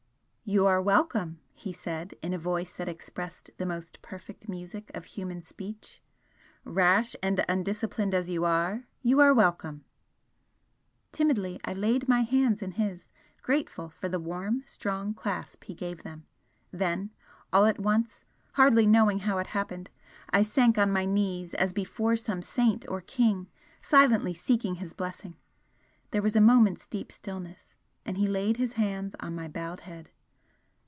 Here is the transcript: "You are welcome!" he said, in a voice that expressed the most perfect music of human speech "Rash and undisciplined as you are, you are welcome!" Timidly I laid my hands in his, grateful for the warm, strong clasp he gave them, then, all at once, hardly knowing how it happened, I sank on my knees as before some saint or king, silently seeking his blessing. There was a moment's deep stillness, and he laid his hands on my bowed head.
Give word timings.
"You 0.43 0.67
are 0.67 0.81
welcome!" 0.81 1.39
he 1.53 1.71
said, 1.71 2.15
in 2.21 2.33
a 2.33 2.37
voice 2.37 2.73
that 2.73 2.89
expressed 2.89 3.51
the 3.55 3.65
most 3.65 4.01
perfect 4.01 4.49
music 4.49 4.91
of 4.93 5.05
human 5.05 5.41
speech 5.41 6.01
"Rash 6.65 7.15
and 7.23 7.45
undisciplined 7.47 8.13
as 8.13 8.27
you 8.29 8.43
are, 8.43 8.83
you 9.01 9.21
are 9.21 9.33
welcome!" 9.33 9.85
Timidly 11.13 11.57
I 11.63 11.71
laid 11.71 12.09
my 12.09 12.23
hands 12.23 12.61
in 12.61 12.71
his, 12.71 13.11
grateful 13.41 13.87
for 13.87 14.09
the 14.09 14.19
warm, 14.19 14.63
strong 14.65 15.13
clasp 15.13 15.63
he 15.63 15.73
gave 15.73 16.03
them, 16.03 16.25
then, 16.69 17.11
all 17.53 17.63
at 17.63 17.79
once, 17.79 18.25
hardly 18.55 18.85
knowing 18.85 19.19
how 19.19 19.37
it 19.37 19.47
happened, 19.47 19.89
I 20.31 20.41
sank 20.41 20.77
on 20.77 20.91
my 20.91 21.05
knees 21.05 21.53
as 21.53 21.71
before 21.71 22.17
some 22.17 22.41
saint 22.41 22.85
or 22.89 22.99
king, 22.99 23.47
silently 23.79 24.33
seeking 24.33 24.75
his 24.75 24.91
blessing. 24.91 25.37
There 26.09 26.21
was 26.21 26.35
a 26.35 26.41
moment's 26.41 26.87
deep 26.87 27.09
stillness, 27.09 27.77
and 28.05 28.17
he 28.17 28.27
laid 28.27 28.57
his 28.57 28.73
hands 28.73 29.15
on 29.21 29.33
my 29.33 29.47
bowed 29.47 29.81
head. 29.81 30.09